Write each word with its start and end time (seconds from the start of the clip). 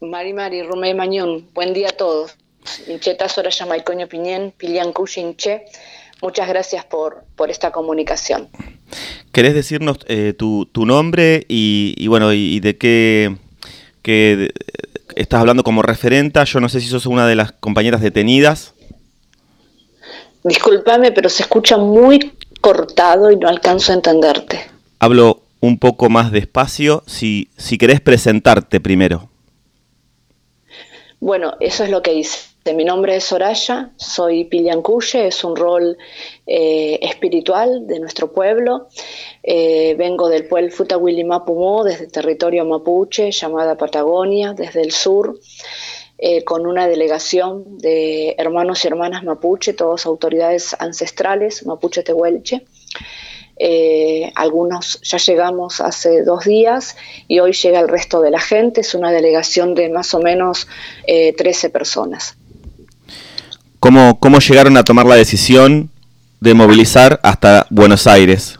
Mari 0.00 0.32
Mari, 0.32 0.62
Rumé 0.62 0.94
Mañón, 0.94 1.46
buen 1.54 1.74
día 1.74 1.88
a 1.88 1.92
todos. 1.92 2.36
Incheta 2.86 3.28
Sora 3.28 3.50
Yamaicoño 3.50 4.06
Piñén, 4.06 4.52
Pilian 4.56 4.92
muchas 6.22 6.48
gracias 6.48 6.84
por, 6.84 7.24
por 7.34 7.50
esta 7.50 7.72
comunicación. 7.72 8.48
¿Querés 9.32 9.54
decirnos 9.54 9.98
eh, 10.06 10.34
tu, 10.36 10.66
tu, 10.66 10.86
nombre 10.86 11.44
y, 11.48 12.06
bueno, 12.06 12.32
y, 12.32 12.60
de 12.60 12.76
qué, 12.76 13.36
qué, 14.02 14.50
estás 15.16 15.40
hablando 15.40 15.64
como 15.64 15.82
referenta? 15.82 16.44
Yo 16.44 16.60
no 16.60 16.68
sé 16.68 16.80
si 16.80 16.86
sos 16.86 17.06
una 17.06 17.26
de 17.26 17.34
las 17.34 17.52
compañeras 17.52 18.00
detenidas. 18.00 18.74
Disculpame, 20.44 21.10
pero 21.10 21.28
se 21.28 21.42
escucha 21.42 21.76
muy 21.76 22.34
cortado 22.60 23.32
y 23.32 23.36
no 23.36 23.48
alcanzo 23.48 23.92
a 23.92 23.96
entenderte. 23.96 24.60
Hablo 25.00 25.42
un 25.60 25.78
poco 25.78 26.08
más 26.08 26.30
despacio, 26.30 27.02
si, 27.06 27.50
si 27.56 27.78
querés 27.78 28.00
presentarte 28.00 28.80
primero. 28.80 29.28
Bueno, 31.20 31.54
eso 31.58 31.84
es 31.84 31.90
lo 31.90 32.00
que 32.00 32.14
hice. 32.14 32.48
Mi 32.74 32.84
nombre 32.84 33.16
es 33.16 33.24
Soraya, 33.24 33.92
soy 33.96 34.44
Pillancuye, 34.44 35.28
es 35.28 35.42
un 35.42 35.56
rol 35.56 35.96
eh, 36.46 36.98
espiritual 37.00 37.86
de 37.86 37.98
nuestro 37.98 38.30
pueblo. 38.30 38.88
Eh, 39.42 39.94
vengo 39.96 40.28
del 40.28 40.46
pueblo 40.46 40.70
Futawili 40.70 41.24
Mapumó, 41.24 41.82
desde 41.82 42.04
el 42.04 42.12
territorio 42.12 42.66
mapuche, 42.66 43.30
llamada 43.30 43.76
Patagonia, 43.76 44.52
desde 44.52 44.82
el 44.82 44.92
sur, 44.92 45.40
eh, 46.18 46.44
con 46.44 46.66
una 46.66 46.86
delegación 46.86 47.78
de 47.78 48.34
hermanos 48.36 48.84
y 48.84 48.88
hermanas 48.88 49.24
mapuche, 49.24 49.72
todas 49.72 50.04
autoridades 50.04 50.76
ancestrales, 50.78 51.64
mapuche 51.64 52.02
tehuelche. 52.02 52.66
Eh, 53.58 54.32
algunos 54.36 55.00
ya 55.02 55.18
llegamos 55.18 55.80
hace 55.80 56.22
dos 56.22 56.44
días 56.44 56.96
y 57.26 57.40
hoy 57.40 57.52
llega 57.52 57.80
el 57.80 57.88
resto 57.88 58.20
de 58.20 58.30
la 58.30 58.40
gente. 58.40 58.82
Es 58.82 58.94
una 58.94 59.10
delegación 59.10 59.74
de 59.74 59.88
más 59.88 60.14
o 60.14 60.20
menos 60.20 60.68
13 61.06 61.66
eh, 61.66 61.70
personas. 61.70 62.36
¿Cómo, 63.80 64.18
¿Cómo 64.20 64.38
llegaron 64.38 64.76
a 64.76 64.84
tomar 64.84 65.06
la 65.06 65.16
decisión 65.16 65.90
de 66.40 66.54
movilizar 66.54 67.20
hasta 67.22 67.66
Buenos 67.70 68.06
Aires? 68.06 68.58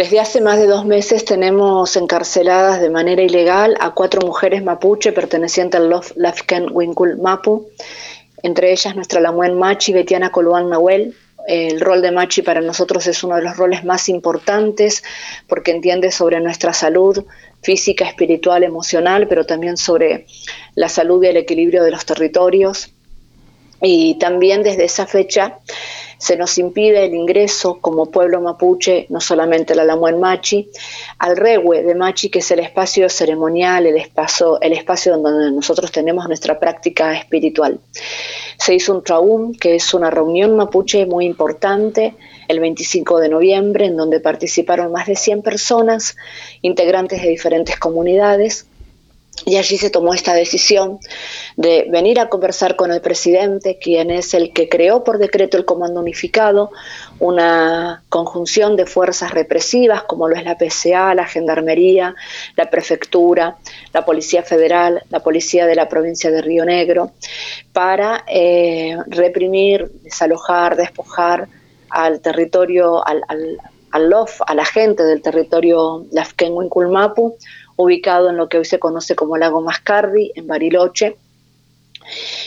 Desde 0.00 0.18
hace 0.18 0.40
más 0.40 0.58
de 0.58 0.66
dos 0.66 0.86
meses 0.86 1.26
tenemos 1.26 1.94
encarceladas 1.94 2.80
de 2.80 2.88
manera 2.88 3.20
ilegal 3.20 3.76
a 3.80 3.90
cuatro 3.90 4.26
mujeres 4.26 4.64
mapuche 4.64 5.12
pertenecientes 5.12 5.78
al 5.78 5.90
Lafken 6.16 6.68
Winkul 6.72 7.18
Mapu, 7.18 7.66
entre 8.42 8.72
ellas 8.72 8.96
nuestra 8.96 9.20
Lamuen 9.20 9.58
Machi, 9.58 9.92
Betiana 9.92 10.32
Coluán 10.32 10.70
Nahuel, 10.70 11.14
el 11.50 11.80
rol 11.80 12.00
de 12.00 12.12
Machi 12.12 12.42
para 12.42 12.60
nosotros 12.60 13.08
es 13.08 13.24
uno 13.24 13.34
de 13.34 13.42
los 13.42 13.56
roles 13.56 13.82
más 13.84 14.08
importantes 14.08 15.02
porque 15.48 15.72
entiende 15.72 16.12
sobre 16.12 16.40
nuestra 16.40 16.72
salud 16.72 17.24
física, 17.60 18.06
espiritual, 18.06 18.62
emocional, 18.62 19.26
pero 19.26 19.44
también 19.44 19.76
sobre 19.76 20.26
la 20.76 20.88
salud 20.88 21.24
y 21.24 21.26
el 21.26 21.36
equilibrio 21.36 21.82
de 21.82 21.90
los 21.90 22.06
territorios. 22.06 22.94
Y 23.82 24.16
también 24.20 24.62
desde 24.62 24.84
esa 24.84 25.06
fecha 25.06 25.58
se 26.20 26.36
nos 26.36 26.58
impide 26.58 27.06
el 27.06 27.14
ingreso 27.14 27.78
como 27.80 28.10
pueblo 28.10 28.42
mapuche, 28.42 29.06
no 29.08 29.22
solamente 29.22 29.74
la 29.74 29.84
Lamuen 29.84 30.20
Machi, 30.20 30.68
al 31.18 31.34
Rewe 31.34 31.82
de 31.82 31.94
Machi, 31.94 32.28
que 32.28 32.40
es 32.40 32.50
el 32.50 32.58
espacio 32.58 33.08
ceremonial, 33.08 33.86
el 33.86 33.96
espacio, 33.96 34.60
el 34.60 34.74
espacio 34.74 35.16
donde 35.16 35.50
nosotros 35.50 35.90
tenemos 35.90 36.28
nuestra 36.28 36.60
práctica 36.60 37.16
espiritual. 37.16 37.80
Se 38.58 38.74
hizo 38.74 38.94
un 38.94 39.02
traum, 39.02 39.54
que 39.54 39.76
es 39.76 39.94
una 39.94 40.10
reunión 40.10 40.56
mapuche 40.56 41.06
muy 41.06 41.24
importante, 41.24 42.14
el 42.48 42.60
25 42.60 43.18
de 43.18 43.28
noviembre, 43.30 43.86
en 43.86 43.96
donde 43.96 44.20
participaron 44.20 44.92
más 44.92 45.06
de 45.06 45.16
100 45.16 45.40
personas, 45.40 46.18
integrantes 46.60 47.22
de 47.22 47.30
diferentes 47.30 47.78
comunidades, 47.78 48.66
y 49.46 49.56
allí 49.56 49.78
se 49.78 49.90
tomó 49.90 50.14
esta 50.14 50.34
decisión 50.34 50.98
de 51.56 51.86
venir 51.90 52.20
a 52.20 52.28
conversar 52.28 52.76
con 52.76 52.92
el 52.92 53.00
presidente, 53.00 53.78
quien 53.78 54.10
es 54.10 54.34
el 54.34 54.52
que 54.52 54.68
creó 54.68 55.04
por 55.04 55.18
decreto 55.18 55.56
el 55.56 55.64
Comando 55.64 56.00
Unificado, 56.00 56.70
una 57.18 58.02
conjunción 58.08 58.76
de 58.76 58.86
fuerzas 58.86 59.32
represivas 59.32 60.02
como 60.04 60.28
lo 60.28 60.36
es 60.36 60.44
la 60.44 60.56
PCA, 60.56 61.14
la 61.14 61.26
Gendarmería, 61.26 62.14
la 62.56 62.70
Prefectura, 62.70 63.56
la 63.92 64.04
Policía 64.04 64.42
Federal, 64.42 65.02
la 65.10 65.20
Policía 65.20 65.66
de 65.66 65.74
la 65.74 65.88
provincia 65.88 66.30
de 66.30 66.42
Río 66.42 66.64
Negro, 66.64 67.12
para 67.72 68.24
eh, 68.26 68.96
reprimir, 69.06 69.90
desalojar, 70.02 70.76
despojar 70.76 71.48
al 71.88 72.20
territorio, 72.20 73.06
al, 73.06 73.22
al, 73.28 73.58
al 73.90 74.10
LOF, 74.10 74.40
a 74.46 74.54
la 74.54 74.64
gente 74.64 75.02
del 75.02 75.22
territorio 75.22 76.06
Lafkenhuinculmapu, 76.12 77.36
ubicado 77.80 78.28
en 78.30 78.36
lo 78.36 78.48
que 78.48 78.58
hoy 78.58 78.64
se 78.64 78.78
conoce 78.78 79.14
como 79.14 79.38
Lago 79.38 79.62
Mascardi, 79.62 80.32
en 80.34 80.46
Bariloche. 80.46 81.16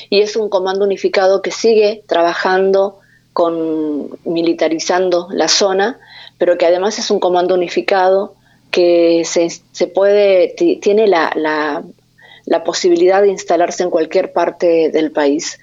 Y 0.10 0.22
es 0.22 0.36
un 0.36 0.50
comando 0.50 0.86
unificado 0.86 1.42
que 1.42 1.52
sigue 1.52 2.04
trabajando 2.08 3.00
con 3.32 4.10
militarizando 4.26 5.28
la 5.32 5.48
zona, 5.48 6.00
pero 6.38 6.58
que 6.58 6.68
además 6.68 7.00
es 7.00 7.10
un 7.10 7.20
comando 7.20 7.56
unificado 7.56 8.36
que 8.70 9.24
se, 9.26 9.88
puede, 9.88 10.50
tiene 10.82 11.08
la, 11.08 11.32
la, 11.36 12.64
posibilidad 12.64 13.22
de 13.22 13.30
instalarse 13.30 13.84
en 13.84 13.90
cualquier 13.90 14.34
parte 14.34 14.90
del 14.90 15.12
país. 15.12 15.60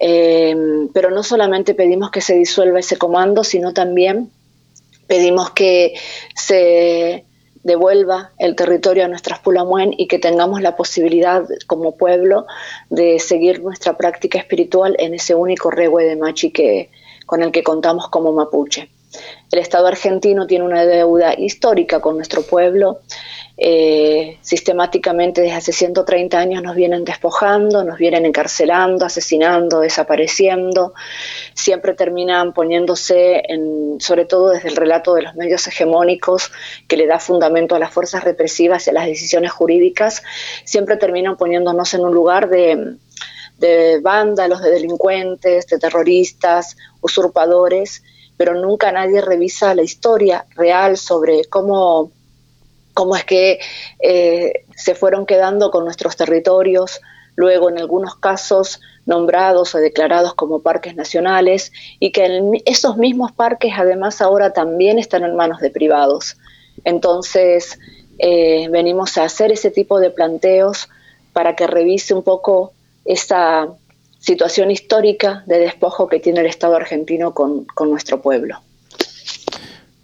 Eh, 0.00 0.56
pero 0.92 1.10
no 1.10 1.22
solamente 1.22 1.74
pedimos 1.74 2.10
que 2.10 2.20
se 2.20 2.34
disuelva 2.34 2.80
ese 2.80 2.96
comando, 2.96 3.44
sino 3.44 3.72
también 3.72 4.30
pedimos 5.06 5.50
que 5.50 5.94
se 6.34 7.24
devuelva 7.64 8.30
el 8.38 8.54
territorio 8.54 9.04
a 9.04 9.08
nuestras 9.08 9.40
Pulamuen 9.40 9.94
y 9.96 10.06
que 10.06 10.18
tengamos 10.18 10.60
la 10.60 10.76
posibilidad 10.76 11.44
como 11.66 11.96
pueblo 11.96 12.46
de 12.90 13.18
seguir 13.18 13.62
nuestra 13.62 13.96
práctica 13.96 14.38
espiritual 14.38 14.94
en 14.98 15.14
ese 15.14 15.34
único 15.34 15.70
regue 15.70 16.04
de 16.04 16.16
Machi 16.16 16.50
que, 16.50 16.90
con 17.26 17.42
el 17.42 17.50
que 17.50 17.64
contamos 17.64 18.08
como 18.08 18.32
mapuche. 18.32 18.90
El 19.50 19.58
Estado 19.60 19.86
argentino 19.86 20.46
tiene 20.46 20.64
una 20.64 20.84
deuda 20.84 21.34
histórica 21.34 22.00
con 22.00 22.16
nuestro 22.16 22.42
pueblo 22.42 23.00
eh, 23.56 24.38
sistemáticamente 24.54 25.40
desde 25.40 25.56
hace 25.56 25.72
130 25.72 26.38
años 26.38 26.62
nos 26.62 26.76
vienen 26.76 27.04
despojando, 27.04 27.82
nos 27.82 27.98
vienen 27.98 28.24
encarcelando, 28.24 29.04
asesinando, 29.04 29.80
desapareciendo, 29.80 30.94
siempre 31.54 31.94
terminan 31.94 32.52
poniéndose, 32.52 33.42
en, 33.48 34.00
sobre 34.00 34.26
todo 34.26 34.50
desde 34.50 34.68
el 34.68 34.76
relato 34.76 35.14
de 35.14 35.22
los 35.22 35.34
medios 35.34 35.66
hegemónicos 35.66 36.52
que 36.86 36.96
le 36.96 37.08
da 37.08 37.18
fundamento 37.18 37.74
a 37.74 37.80
las 37.80 37.92
fuerzas 37.92 38.22
represivas 38.22 38.86
y 38.86 38.90
a 38.90 38.92
las 38.92 39.06
decisiones 39.06 39.50
jurídicas, 39.50 40.22
siempre 40.64 40.98
terminan 40.98 41.36
poniéndonos 41.36 41.92
en 41.94 42.04
un 42.04 42.14
lugar 42.14 42.48
de, 42.48 42.94
de 43.58 43.98
vándalos, 44.00 44.62
de 44.62 44.70
delincuentes, 44.70 45.66
de 45.66 45.78
terroristas, 45.80 46.76
usurpadores, 47.00 48.04
pero 48.36 48.54
nunca 48.54 48.92
nadie 48.92 49.20
revisa 49.20 49.74
la 49.74 49.82
historia 49.82 50.46
real 50.54 50.96
sobre 50.96 51.44
cómo 51.46 52.12
cómo 52.94 53.16
es 53.16 53.24
que 53.24 53.60
eh, 54.00 54.64
se 54.76 54.94
fueron 54.94 55.26
quedando 55.26 55.70
con 55.70 55.84
nuestros 55.84 56.16
territorios, 56.16 57.00
luego 57.36 57.68
en 57.68 57.78
algunos 57.78 58.14
casos 58.16 58.80
nombrados 59.04 59.74
o 59.74 59.78
declarados 59.78 60.34
como 60.34 60.60
parques 60.60 60.94
nacionales, 60.94 61.72
y 61.98 62.12
que 62.12 62.62
esos 62.64 62.96
mismos 62.96 63.32
parques 63.32 63.72
además 63.76 64.22
ahora 64.22 64.52
también 64.52 64.98
están 64.98 65.24
en 65.24 65.36
manos 65.36 65.60
de 65.60 65.70
privados. 65.70 66.36
Entonces, 66.84 67.78
eh, 68.18 68.68
venimos 68.70 69.18
a 69.18 69.24
hacer 69.24 69.52
ese 69.52 69.70
tipo 69.70 69.98
de 69.98 70.10
planteos 70.10 70.88
para 71.32 71.56
que 71.56 71.66
revise 71.66 72.14
un 72.14 72.22
poco 72.22 72.72
esa 73.04 73.68
situación 74.20 74.70
histórica 74.70 75.42
de 75.46 75.58
despojo 75.58 76.08
que 76.08 76.20
tiene 76.20 76.40
el 76.40 76.46
Estado 76.46 76.76
argentino 76.76 77.34
con, 77.34 77.64
con 77.64 77.90
nuestro 77.90 78.22
pueblo. 78.22 78.60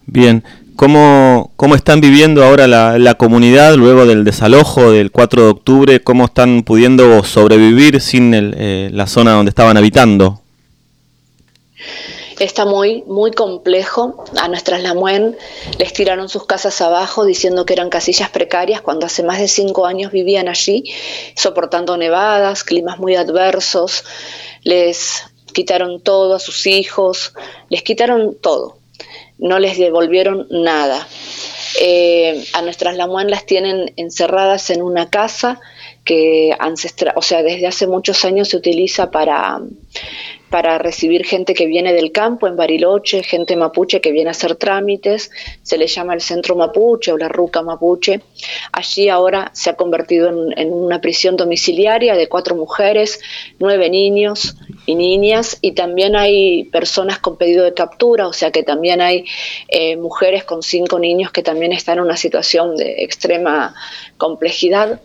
Bien, 0.05 0.45
¿Cómo, 0.77 1.53
¿Cómo, 1.57 1.75
están 1.75 2.01
viviendo 2.01 2.45
ahora 2.45 2.67
la, 2.67 3.15
comunidad 3.15 3.75
luego 3.75 4.07
del 4.07 4.25
desalojo 4.25 4.91
del 4.91 5.11
4 5.11 5.43
de 5.43 5.49
octubre? 5.49 6.01
¿Cómo 6.03 6.25
están 6.27 6.63
pudiendo 6.63 7.23
sobrevivir 7.25 8.01
sin 8.01 8.33
eh, 8.35 8.91
la 8.93 9.07
zona 9.07 9.33
donde 9.33 9.51
estaban 9.51 9.77
habitando? 9.77 10.41
Está 12.39 12.65
muy, 12.65 13.03
muy 13.07 13.33
complejo. 13.33 14.25
A 14.41 14.49
nuestras 14.49 14.83
Lamuen 14.83 15.37
les 15.79 15.93
tiraron 15.93 16.29
sus 16.29 16.47
casas 16.47 16.81
abajo 16.81 17.25
diciendo 17.25 17.67
que 17.67 17.75
eran 17.75 17.91
casillas 17.91 18.31
precarias 18.31 18.81
cuando 18.81 19.07
hace 19.07 19.23
más 19.23 19.39
de 19.39 19.49
cinco 19.49 19.87
años 19.87 20.11
vivían 20.11 20.49
allí, 20.49 20.85
soportando 21.37 21.97
nevadas, 21.99 22.65
climas 22.65 22.99
muy 22.99 23.15
adversos. 23.15 24.05
Les 24.63 25.25
quitaron 25.53 26.01
todo 26.01 26.35
a 26.35 26.41
sus 26.41 26.67
hijos, 26.67 27.35
les 27.69 27.83
quitaron 27.83 28.37
todo 28.41 28.80
no 29.41 29.59
les 29.59 29.79
devolvieron 29.79 30.47
nada. 30.51 31.07
Eh, 31.81 32.45
a 32.53 32.63
nuestras 32.63 32.97
lamuan 32.97 33.31
las 33.31 33.47
tienen 33.47 33.93
encerradas 33.97 34.71
en 34.71 34.83
una 34.83 35.09
casa 35.09 35.61
que 36.05 36.55
ancestral, 36.59 37.15
o 37.17 37.23
sea, 37.23 37.43
desde 37.43 37.67
hace 37.67 37.87
muchos 37.87 38.25
años 38.25 38.49
se 38.49 38.57
utiliza 38.57 39.11
para, 39.11 39.61
para 40.51 40.79
recibir 40.79 41.25
gente 41.25 41.55
que 41.55 41.67
viene 41.67 41.93
del 41.93 42.11
campo 42.11 42.49
en 42.49 42.57
Bariloche, 42.57 43.23
gente 43.23 43.55
mapuche 43.55 44.01
que 44.01 44.11
viene 44.11 44.31
a 44.31 44.33
hacer 44.33 44.57
trámites, 44.57 45.31
se 45.63 45.79
le 45.79 45.87
llama 45.87 46.15
el 46.15 46.21
Centro 46.21 46.57
Mapuche 46.57 47.13
o 47.13 47.19
la 47.19 47.29
Ruca 47.29 47.63
Mapuche. 47.63 48.21
Allí 48.73 49.09
ahora 49.09 49.51
se 49.55 49.71
ha 49.71 49.77
convertido 49.77 50.29
en, 50.29 50.73
una 50.73 51.01
prisión 51.01 51.37
domiciliaria 51.37 52.17
de 52.17 52.29
cuatro 52.29 52.57
mujeres, 52.57 53.21
nueve 53.59 53.89
niños 53.91 54.57
y 54.91 54.95
niñas, 54.95 55.59
y 55.61 55.73
también 55.73 56.17
hay 56.17 56.65
personas 56.65 57.19
con 57.19 57.37
pedido 57.37 57.65
de 57.65 57.75
captura, 57.75 58.27
o 58.27 58.33
sea 58.33 58.51
que 58.51 58.63
también 58.63 59.01
hay 59.01 59.25
eh, 59.69 59.97
mujeres 59.97 60.45
con 60.45 60.63
cinco 60.63 60.99
niños 60.99 61.31
que 61.31 61.43
también 61.43 61.73
están 61.73 61.99
en 61.99 62.05
una 62.05 62.17
situación 62.17 62.77
de 62.77 63.05
extrema 63.05 63.75
complejidad. 64.17 65.01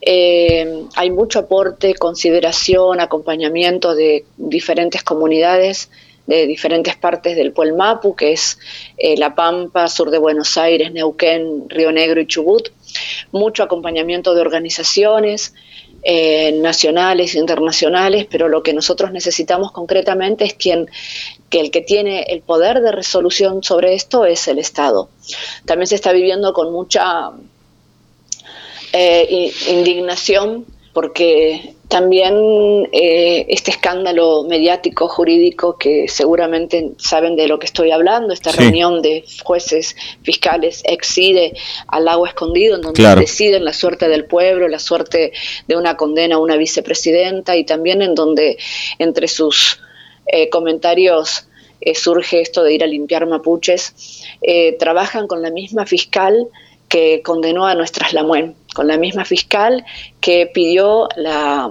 Eh, 0.00 0.84
hay 0.94 1.10
mucho 1.10 1.40
aporte, 1.40 1.94
consideración, 1.94 3.00
acompañamiento 3.00 3.94
de 3.94 4.24
diferentes 4.36 5.02
comunidades 5.02 5.90
de 6.28 6.46
diferentes 6.46 6.94
partes 6.94 7.36
del 7.36 7.52
Puelmapu, 7.52 8.14
que 8.14 8.32
es 8.32 8.58
eh, 8.98 9.16
La 9.16 9.34
Pampa, 9.34 9.88
sur 9.88 10.10
de 10.10 10.18
Buenos 10.18 10.58
Aires, 10.58 10.92
Neuquén, 10.92 11.70
Río 11.70 11.90
Negro 11.90 12.20
y 12.20 12.26
Chubut. 12.26 12.68
Mucho 13.32 13.62
acompañamiento 13.62 14.34
de 14.34 14.42
organizaciones 14.42 15.54
eh, 16.02 16.52
nacionales 16.52 17.34
internacionales, 17.34 18.26
pero 18.30 18.48
lo 18.48 18.62
que 18.62 18.72
nosotros 18.72 19.10
necesitamos 19.10 19.72
concretamente 19.72 20.44
es 20.44 20.54
quien, 20.54 20.88
que 21.50 21.60
el 21.60 21.70
que 21.70 21.80
tiene 21.80 22.22
el 22.22 22.40
poder 22.40 22.80
de 22.80 22.92
resolución 22.92 23.62
sobre 23.62 23.94
esto 23.94 24.24
es 24.24 24.46
el 24.48 24.58
Estado. 24.58 25.08
También 25.64 25.86
se 25.88 25.96
está 25.96 26.12
viviendo 26.12 26.52
con 26.52 26.72
mucha 26.72 27.30
eh, 28.92 29.52
indignación 29.68 30.66
porque 30.92 31.74
también 31.88 32.34
eh, 32.92 33.46
este 33.48 33.70
escándalo 33.70 34.44
mediático 34.44 35.08
jurídico 35.08 35.78
que 35.78 36.06
seguramente 36.08 36.92
saben 36.98 37.34
de 37.34 37.48
lo 37.48 37.58
que 37.58 37.66
estoy 37.66 37.90
hablando, 37.90 38.34
esta 38.34 38.52
reunión 38.52 39.00
de 39.00 39.24
jueces 39.42 39.96
fiscales 40.22 40.82
exide 40.84 41.54
al 41.86 42.04
lago 42.04 42.26
escondido, 42.26 42.76
en 42.76 42.82
donde 42.82 43.14
deciden 43.16 43.64
la 43.64 43.72
suerte 43.72 44.08
del 44.08 44.26
pueblo, 44.26 44.68
la 44.68 44.78
suerte 44.78 45.32
de 45.66 45.76
una 45.76 45.96
condena 45.96 46.36
a 46.36 46.38
una 46.38 46.56
vicepresidenta 46.56 47.56
y 47.56 47.64
también 47.64 48.02
en 48.02 48.14
donde 48.14 48.58
entre 48.98 49.26
sus 49.26 49.80
eh, 50.26 50.50
comentarios 50.50 51.46
surge 51.94 52.40
esto 52.40 52.64
de 52.64 52.74
ir 52.74 52.82
a 52.82 52.88
limpiar 52.88 53.24
mapuches, 53.26 54.24
trabajan 54.80 55.28
con 55.28 55.42
la 55.42 55.50
misma 55.50 55.86
fiscal 55.86 56.48
que 56.88 57.22
condenó 57.22 57.66
a 57.66 57.74
nuestras 57.74 58.12
Lamuen, 58.12 58.56
con 58.78 58.86
la 58.86 58.96
misma 58.96 59.24
fiscal 59.24 59.84
que 60.20 60.48
pidió 60.54 61.08
la, 61.16 61.68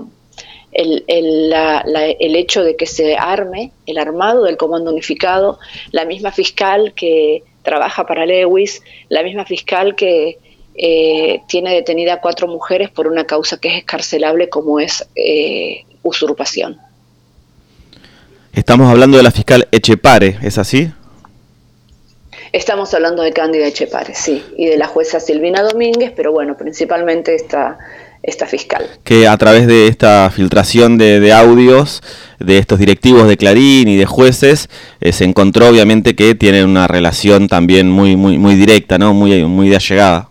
el, 0.74 1.06
el, 1.08 2.36
hecho 2.36 2.66
de 2.66 2.76
que 2.76 2.86
se 2.86 3.16
arme 3.16 3.72
el 3.86 3.98
armado 3.98 4.44
del 4.44 4.58
Comando 4.58 4.92
Unificado, 4.92 5.58
la 5.94 6.04
misma 6.04 6.34
fiscal 6.34 6.92
que 6.98 7.44
trabaja 7.64 8.06
para 8.06 8.26
Lewis, 8.26 8.84
la 9.08 9.24
misma 9.24 9.46
fiscal 9.46 9.96
que 9.96 10.38
eh, 10.76 11.40
tiene 11.48 11.74
detenida 11.76 12.16
a 12.16 12.20
cuatro 12.20 12.50
mujeres 12.50 12.90
por 12.90 13.08
una 13.08 13.24
causa 13.24 13.58
que 13.58 13.70
es 13.70 13.76
escarcelable 13.78 14.50
como 14.50 14.82
es 14.82 15.08
eh, 15.16 15.86
usurpación. 16.04 16.78
Estamos 18.52 18.92
hablando 18.92 19.16
de 19.16 19.24
la 19.24 19.32
fiscal 19.32 19.66
Echepare, 19.72 20.40
¿es 20.42 20.58
así? 20.58 20.92
Estamos 22.52 22.94
hablando 22.94 23.24
de 23.24 23.34
Cándida 23.34 23.68
Echepare, 23.68 24.16
sí, 24.16 24.44
y 24.58 24.68
de 24.68 24.78
la 24.78 24.88
jueza 24.88 25.20
Silvina 25.20 25.62
Domínguez, 25.62 26.14
pero 26.16 26.32
bueno, 26.32 26.56
principalmente 26.56 27.36
esta, 27.36 27.78
esta 28.24 28.46
fiscal. 28.46 28.86
Que 29.04 29.28
a 29.28 29.38
través 29.38 29.68
de 29.68 29.88
esta 29.88 30.30
filtración 30.30 30.98
de, 30.98 31.34
audios 31.34 32.02
de 32.40 32.58
estos 32.58 32.80
directivos 32.80 33.28
de 33.28 33.38
Clarín 33.38 33.88
y 33.88 33.98
de 33.98 34.06
jueces, 34.06 34.70
eh, 35.02 35.12
se 35.12 35.26
encontró 35.26 35.68
obviamente 35.68 36.16
que 36.16 36.36
tienen 36.36 36.66
una 36.70 36.88
relación 36.88 37.48
también 37.48 37.90
muy, 37.90 38.16
muy, 38.16 38.38
muy 38.38 38.56
directa, 38.56 38.98
¿no? 38.98 39.14
Muy, 39.14 39.44
muy 39.46 39.70
de 39.70 39.76
allegada. 39.76 40.30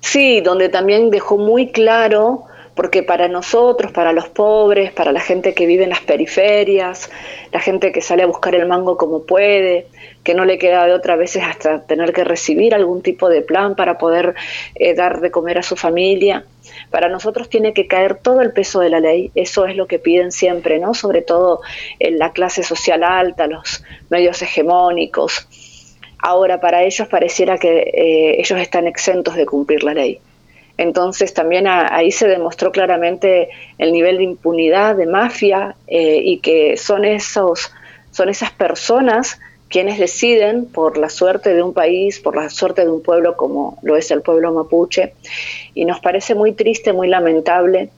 Sí, 0.00 0.40
donde 0.40 0.68
también 0.68 1.10
dejó 1.10 1.38
muy 1.38 1.72
claro 1.72 2.44
porque 2.74 3.02
para 3.02 3.28
nosotros, 3.28 3.92
para 3.92 4.12
los 4.12 4.28
pobres, 4.28 4.92
para 4.92 5.12
la 5.12 5.20
gente 5.20 5.54
que 5.54 5.66
vive 5.66 5.84
en 5.84 5.90
las 5.90 6.00
periferias, 6.00 7.10
la 7.52 7.60
gente 7.60 7.92
que 7.92 8.00
sale 8.00 8.24
a 8.24 8.26
buscar 8.26 8.54
el 8.54 8.66
mango 8.66 8.96
como 8.96 9.24
puede, 9.24 9.86
que 10.24 10.34
no 10.34 10.44
le 10.44 10.58
queda 10.58 10.86
de 10.86 10.92
otra 10.92 11.16
veces 11.16 11.44
hasta 11.44 11.82
tener 11.82 12.12
que 12.12 12.24
recibir 12.24 12.74
algún 12.74 13.02
tipo 13.02 13.28
de 13.28 13.42
plan 13.42 13.76
para 13.76 13.98
poder 13.98 14.34
eh, 14.74 14.94
dar 14.94 15.20
de 15.20 15.30
comer 15.30 15.58
a 15.58 15.62
su 15.62 15.76
familia, 15.76 16.44
para 16.90 17.08
nosotros 17.08 17.48
tiene 17.48 17.72
que 17.74 17.86
caer 17.86 18.16
todo 18.16 18.40
el 18.40 18.52
peso 18.52 18.80
de 18.80 18.90
la 18.90 19.00
ley, 19.00 19.30
eso 19.34 19.66
es 19.66 19.76
lo 19.76 19.86
que 19.86 19.98
piden 19.98 20.32
siempre, 20.32 20.78
¿no? 20.78 20.94
Sobre 20.94 21.22
todo 21.22 21.60
en 21.98 22.18
la 22.18 22.32
clase 22.32 22.62
social 22.62 23.04
alta, 23.04 23.46
los 23.46 23.84
medios 24.10 24.42
hegemónicos. 24.42 25.46
Ahora, 26.18 26.58
para 26.58 26.82
ellos 26.82 27.06
pareciera 27.06 27.58
que 27.58 27.80
eh, 27.80 28.40
ellos 28.40 28.58
están 28.58 28.86
exentos 28.86 29.36
de 29.36 29.44
cumplir 29.44 29.84
la 29.84 29.92
ley. 29.92 30.20
Entonces 30.76 31.32
también 31.34 31.66
ahí 31.68 32.10
se 32.10 32.26
demostró 32.26 32.72
claramente 32.72 33.48
el 33.78 33.92
nivel 33.92 34.18
de 34.18 34.24
impunidad, 34.24 34.96
de 34.96 35.06
mafia, 35.06 35.76
eh, 35.86 36.20
y 36.24 36.38
que 36.38 36.76
son, 36.76 37.04
esos, 37.04 37.70
son 38.10 38.28
esas 38.28 38.50
personas 38.50 39.38
quienes 39.68 39.98
deciden 39.98 40.66
por 40.66 40.98
la 40.98 41.08
suerte 41.08 41.54
de 41.54 41.62
un 41.62 41.72
país, 41.72 42.20
por 42.20 42.36
la 42.36 42.48
suerte 42.48 42.82
de 42.82 42.90
un 42.90 43.02
pueblo 43.02 43.36
como 43.36 43.78
lo 43.82 43.96
es 43.96 44.10
el 44.10 44.22
pueblo 44.22 44.52
mapuche. 44.52 45.14
Y 45.74 45.84
nos 45.84 46.00
parece 46.00 46.34
muy 46.34 46.52
triste, 46.52 46.92
muy 46.92 47.08
lamentable 47.08 47.90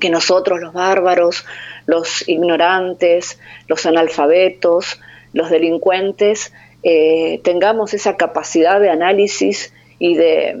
que 0.00 0.10
nosotros, 0.10 0.60
los 0.60 0.72
bárbaros, 0.72 1.44
los 1.86 2.28
ignorantes, 2.28 3.38
los 3.68 3.86
analfabetos, 3.86 5.00
los 5.32 5.50
delincuentes, 5.50 6.52
eh, 6.82 7.40
tengamos 7.42 7.94
esa 7.94 8.16
capacidad 8.16 8.80
de 8.80 8.90
análisis 8.90 9.72
y 9.98 10.16
de 10.16 10.56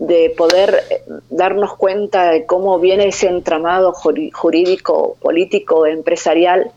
de 0.00 0.32
poder 0.34 0.82
eh, 0.88 1.02
darnos 1.28 1.76
cuenta 1.76 2.30
de 2.30 2.46
cómo 2.46 2.78
viene 2.78 3.08
ese 3.08 3.28
entramado 3.28 3.92
jurídico, 3.92 5.16
político, 5.20 5.86
empresarial, 5.86 6.72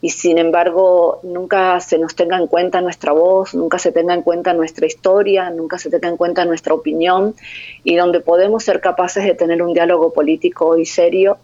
y 0.00 0.10
sin 0.10 0.38
embargo 0.38 1.18
nunca 1.24 1.80
se 1.80 1.98
nos 1.98 2.14
tenga 2.14 2.38
en 2.38 2.46
cuenta 2.46 2.80
nuestra 2.80 3.10
voz, 3.10 3.52
nunca 3.52 3.80
se 3.80 3.90
tenga 3.90 4.14
en 4.14 4.22
cuenta 4.22 4.54
nuestra 4.54 4.86
historia, 4.86 5.50
nunca 5.50 5.76
se 5.76 5.90
tenga 5.90 6.06
en 6.06 6.16
cuenta 6.16 6.44
nuestra 6.44 6.72
opinión, 6.72 7.34
y 7.82 7.96
donde 7.96 8.20
podemos 8.20 8.62
ser 8.62 8.80
capaces 8.80 9.24
de 9.24 9.34
tener 9.34 9.60
un 9.60 9.74
diálogo 9.74 10.12
político 10.12 10.78
y 10.78 10.86
serio, 10.86 11.38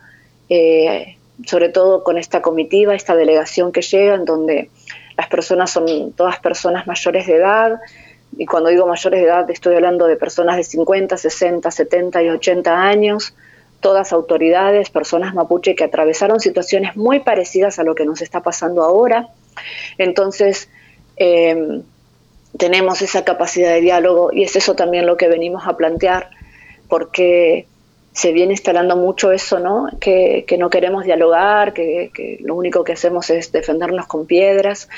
eh, 0.49 1.17
sobre 1.47 1.69
todo 1.69 2.05
con 2.05 2.17
esta 2.17 2.43
comitiva, 2.43 2.95
esta 2.95 3.17
delegación 3.17 3.73
que 3.73 3.83
llega, 3.83 4.15
en 4.15 4.25
donde 4.25 4.71
las 5.17 5.27
personas 5.27 5.73
son 5.73 6.13
todas 6.13 6.39
personas 6.39 6.87
mayores 6.87 7.27
de 7.27 7.35
edad, 7.35 7.81
y 8.37 8.47
cuando 8.47 8.71
digo 8.71 8.87
mayores 8.87 9.21
de 9.21 9.27
edad 9.27 9.51
estoy 9.51 9.77
hablando 9.77 10.07
de 10.07 10.17
personas 10.17 10.57
de 10.57 10.65
50, 10.65 11.17
60, 11.17 11.71
70 11.71 12.23
y 12.23 12.31
80 12.31 12.83
años, 12.83 13.35
todas 13.81 14.13
autoridades, 14.13 14.91
personas 14.91 15.35
mapuche 15.35 15.75
que 15.75 15.85
atravesaron 15.85 16.41
situaciones 16.41 16.97
muy 16.97 17.21
parecidas 17.21 17.79
a 17.79 17.85
lo 17.85 17.95
que 17.95 18.07
nos 18.07 18.23
está 18.23 18.41
pasando 18.41 18.83
ahora. 18.83 19.29
Entonces, 19.99 20.69
em, 21.17 21.83
tenemos 22.57 23.03
esa 23.03 23.25
capacidad 23.25 23.75
de 23.75 23.81
diálogo 23.81 24.31
y 24.33 24.45
es 24.45 24.57
eso 24.57 24.75
también 24.75 25.07
lo 25.07 25.17
que 25.17 25.29
venimos 25.29 25.67
a 25.67 25.77
plantear, 25.77 26.31
porque 26.89 27.67
se 28.15 28.33
viene 28.33 28.53
instalando 28.53 28.97
mucho 28.97 29.33
eso, 29.33 29.59
¿no? 29.59 29.89
Que, 29.99 30.47
no 30.57 30.71
queremos 30.71 31.05
dialogar, 31.05 31.73
que, 31.75 32.39
lo 32.41 32.55
único 32.55 32.85
que 32.85 32.93
hacemos 32.93 33.29
es 33.29 33.51
defendernos 33.51 34.07
con 34.07 34.25
piedras. 34.25 34.89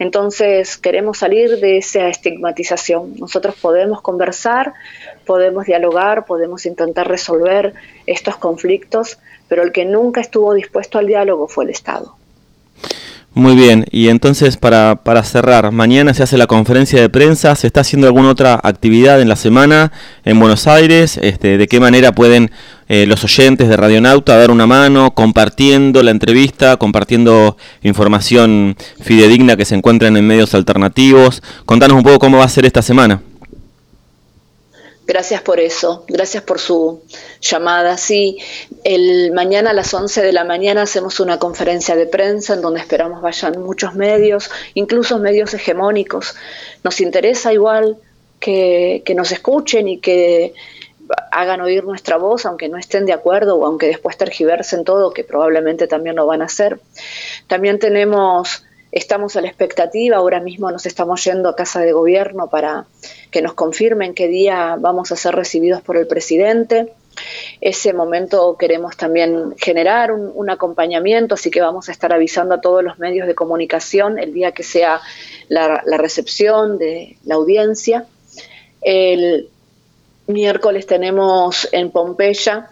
Entonces 0.00 0.76
queremos 0.76 1.18
salir 1.18 1.60
de 1.60 1.78
esa 1.78 2.08
estigmatización. 2.08 3.14
Nosotros 3.18 3.54
podemos 3.54 4.02
conversar, 4.02 4.74
podemos 5.24 5.66
dialogar, 5.66 6.26
podemos 6.26 6.66
intentar 6.66 7.06
resolver 7.06 7.74
estos 8.04 8.36
conflictos, 8.36 9.20
pero 9.46 9.62
el 9.62 9.70
que 9.70 9.84
nunca 9.84 10.20
estuvo 10.20 10.52
dispuesto 10.52 10.98
al 10.98 11.06
diálogo 11.06 11.46
fue 11.46 11.64
el 11.64 11.70
Estado. 11.70 12.16
Muy 13.36 13.54
bien, 13.54 13.84
y 13.90 14.08
entonces 14.08 14.56
para, 14.56 15.02
para, 15.04 15.22
cerrar, 15.22 15.70
mañana 15.70 16.14
se 16.14 16.22
hace 16.22 16.38
la 16.38 16.46
conferencia 16.46 16.98
de 16.98 17.10
prensa, 17.10 17.54
¿se 17.54 17.66
está 17.66 17.82
haciendo 17.82 18.06
alguna 18.06 18.30
otra 18.30 18.58
actividad 18.62 19.20
en 19.20 19.28
la 19.28 19.36
semana 19.36 19.92
en 20.24 20.40
Buenos 20.40 20.66
Aires? 20.66 21.18
Este, 21.20 21.58
¿De 21.58 21.66
qué 21.68 21.78
manera 21.78 22.12
pueden 22.12 22.50
eh, 22.88 23.04
los 23.04 23.22
oyentes 23.24 23.68
de 23.68 23.76
Radionauta 23.76 24.38
dar 24.38 24.50
una 24.50 24.66
mano 24.66 25.10
compartiendo 25.10 26.02
la 26.02 26.12
entrevista, 26.12 26.78
compartiendo 26.78 27.58
información 27.82 28.74
fidedigna 29.02 29.58
que 29.58 29.66
se 29.66 29.74
encuentran 29.74 30.16
en 30.16 30.26
medios 30.26 30.54
alternativos? 30.54 31.42
Contanos 31.66 31.98
un 31.98 32.04
poco 32.04 32.18
cómo 32.18 32.38
va 32.38 32.44
a 32.44 32.48
ser 32.48 32.64
esta 32.64 32.80
semana. 32.80 33.20
Gracias 35.06 35.40
por 35.40 35.60
eso, 35.60 36.04
gracias 36.08 36.42
por 36.42 36.58
su 36.58 37.02
llamada. 37.40 37.96
Sí, 37.96 38.38
el 38.82 39.30
mañana 39.32 39.70
a 39.70 39.72
las 39.72 39.94
11 39.94 40.20
de 40.20 40.32
la 40.32 40.42
mañana 40.42 40.82
hacemos 40.82 41.20
una 41.20 41.38
conferencia 41.38 41.94
de 41.94 42.06
prensa 42.06 42.54
en 42.54 42.60
donde 42.60 42.80
esperamos 42.80 43.22
vayan 43.22 43.62
muchos 43.62 43.94
medios, 43.94 44.50
incluso 44.74 45.20
medios 45.20 45.54
hegemónicos. 45.54 46.34
Nos 46.82 47.00
interesa 47.00 47.52
igual 47.52 47.98
que, 48.40 49.04
nos 49.14 49.30
escuchen 49.30 49.86
y 49.86 50.00
que 50.00 50.54
hagan 51.30 51.60
oír 51.60 51.84
nuestra 51.84 52.16
voz, 52.16 52.44
aunque 52.44 52.68
no 52.68 52.76
estén 52.76 53.06
de 53.06 53.12
acuerdo 53.12 53.56
o 53.56 53.64
aunque 53.64 53.86
después 53.86 54.16
tergiversen 54.16 54.82
todo, 54.82 55.12
que 55.12 55.22
probablemente 55.22 55.86
también 55.86 56.16
lo 56.16 56.26
van 56.26 56.42
a 56.42 56.46
hacer. 56.46 56.80
También 57.46 57.78
tenemos, 57.78 58.65
estamos 58.96 59.36
a 59.36 59.42
la 59.42 59.48
expectativa, 59.48 60.16
ahora 60.16 60.40
mismo 60.40 60.70
nos 60.70 60.86
estamos 60.86 61.22
yendo 61.22 61.50
a 61.50 61.54
casa 61.54 61.80
de 61.80 61.92
gobierno 61.92 62.48
para 62.48 62.86
que 63.30 63.42
nos 63.42 63.52
confirmen 63.52 64.14
qué 64.14 64.26
día 64.26 64.76
vamos 64.80 65.12
a 65.12 65.16
ser 65.16 65.34
recibidos 65.34 65.82
por 65.82 65.98
el 65.98 66.06
presidente. 66.06 66.94
Ese 67.60 67.92
momento 67.92 68.56
queremos 68.58 68.96
también 68.96 69.54
generar 69.58 70.12
un, 70.12 70.48
acompañamiento, 70.48 71.34
así 71.34 71.50
que 71.50 71.60
vamos 71.60 71.90
a 71.90 71.92
estar 71.92 72.12
avisando 72.14 72.54
a 72.54 72.60
todos 72.62 72.82
los 72.82 72.98
medios 72.98 73.26
de 73.26 73.34
comunicación 73.34 74.18
el 74.18 74.32
día 74.32 74.52
que 74.52 74.62
sea 74.62 75.02
la, 75.48 75.82
recepción 75.98 76.78
de 76.78 77.18
la 77.24 77.34
audiencia. 77.34 78.06
El, 78.80 79.50
miércoles 80.26 80.86
tenemos 80.86 81.68
en 81.70 81.90
Pompeya 81.90 82.70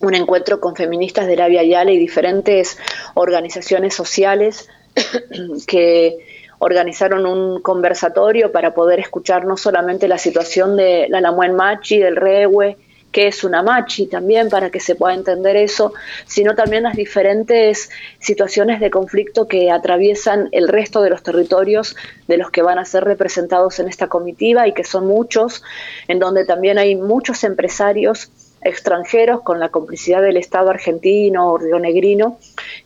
un 0.00 0.14
encuentro 0.14 0.60
con 0.60 0.74
feministas 0.74 1.28
de 1.28 1.36
la 1.36 1.46
Via 1.46 1.62
Yale 1.62 1.94
y 1.94 1.98
diferentes 1.98 2.76
organizaciones 3.14 3.94
sociales 3.94 4.68
que 5.66 6.18
organizaron 6.58 7.26
un 7.26 7.60
conversatorio 7.60 8.52
para 8.52 8.74
poder 8.74 9.00
escuchar 9.00 9.44
no 9.44 9.56
solamente 9.56 10.08
la 10.08 10.18
situación 10.18 10.76
de 10.76 11.06
la 11.08 11.20
Lamuen 11.20 11.54
Machi, 11.54 11.98
del 11.98 12.16
Rewe, 12.16 12.76
qué 13.14 13.28
es 13.28 13.44
una 13.44 13.62
machi 13.62 14.06
también 14.06 14.50
para 14.50 14.70
que 14.70 14.80
se 14.80 14.96
pueda 14.96 15.14
entender 15.14 15.54
eso, 15.54 15.94
sino 16.26 16.56
también 16.56 16.82
las 16.82 16.96
diferentes 16.96 17.88
situaciones 18.18 18.80
de 18.80 18.90
conflicto 18.90 19.46
que 19.46 19.70
atraviesan 19.70 20.48
el 20.50 20.66
resto 20.66 21.00
de 21.00 21.10
los 21.10 21.22
territorios 21.22 21.94
de 22.26 22.38
los 22.38 22.50
que 22.50 22.62
van 22.62 22.80
a 22.80 22.84
ser 22.84 23.04
representados 23.04 23.78
en 23.78 23.86
esta 23.86 24.08
comitiva 24.08 24.66
y 24.66 24.72
que 24.72 24.82
son 24.82 25.06
muchos, 25.06 25.62
en 26.08 26.18
donde 26.18 26.44
también 26.44 26.76
hay 26.76 26.96
muchos 26.96 27.44
empresarios 27.44 28.30
extranjeros 28.62 29.42
con 29.42 29.60
la 29.60 29.68
complicidad 29.68 30.20
del 30.20 30.36
Estado 30.36 30.70
argentino 30.70 31.52
o 31.52 31.58
rionegrino 31.58 32.38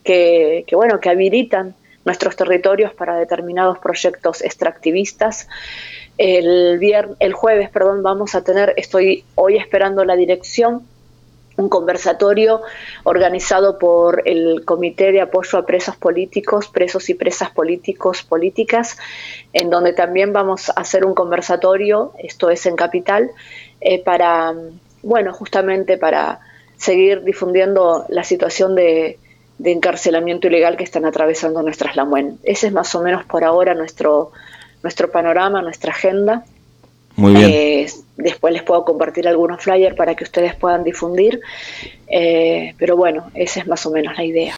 que, 0.05 0.65
que 0.67 0.77
bueno 0.77 1.01
que 1.01 1.09
habilitan 1.09 1.75
nuestros 2.09 2.37
territorios 2.37 2.95
para 2.95 3.17
determinados 3.17 3.79
proyectos 3.79 4.43
extractivistas. 4.43 5.47
El, 6.17 6.81
el 7.21 7.33
jueves 7.35 7.69
perdón, 7.69 8.03
vamos 8.03 8.35
a 8.35 8.43
tener, 8.43 8.73
estoy 8.79 9.25
hoy 9.35 9.59
esperando 9.59 10.07
la 10.07 10.17
dirección, 10.17 10.87
un 11.57 11.69
conversatorio 11.69 12.63
organizado 13.05 13.79
por 13.79 14.23
el 14.25 14.65
Comité 14.65 15.13
de 15.13 15.21
Apoyo 15.21 15.59
a 15.59 15.67
Presos 15.67 15.97
Políticos, 15.97 16.69
Presos 16.69 17.11
y 17.11 17.15
Presas 17.15 17.51
Políticos, 17.51 18.23
Políticas, 18.23 18.97
en 19.53 19.69
donde 19.69 19.93
también 19.93 20.33
vamos 20.33 20.71
a 20.71 20.81
hacer 20.81 21.05
un 21.05 21.15
conversatorio, 21.15 22.13
esto 22.23 22.49
es 22.49 22.65
en 22.65 22.77
Capital, 22.77 23.31
eh, 23.83 24.03
para, 24.03 24.55
bueno, 25.03 25.35
justamente 25.35 25.99
para 25.99 26.41
seguir 26.79 27.23
difundiendo 27.23 28.07
la 28.09 28.25
situación 28.25 28.75
de, 28.75 29.19
de 29.59 29.73
encarcelamiento 29.73 30.47
ilegal 30.47 30.77
que 30.77 30.85
están 30.85 31.05
atravesando 31.05 31.63
nuestras 31.63 31.97
LAMUEN. 31.97 32.39
Ese 32.45 32.69
es 32.69 32.73
más 32.73 32.95
o 32.95 33.03
menos 33.03 33.25
por 33.25 33.45
ahora 33.45 33.75
nuestro, 33.75 34.33
nuestro 34.83 35.11
panorama, 35.11 35.61
nuestra 35.63 35.93
agenda. 35.93 36.45
Muy 37.17 37.33
bien. 37.35 37.51
Eh, 37.53 37.87
después 38.17 38.53
les 38.53 38.63
puedo 38.63 38.85
compartir 38.85 39.27
algunos 39.27 39.61
flyers 39.61 39.97
para 39.97 40.15
que 40.15 40.23
ustedes 40.23 40.55
puedan 40.55 40.85
difundir, 40.85 41.41
eh, 42.07 42.75
pero 42.79 42.97
bueno, 42.97 43.31
esa 43.35 43.61
es 43.61 43.67
más 43.67 43.85
o 43.87 43.91
menos 43.91 44.17
la 44.17 44.25
idea. 44.25 44.55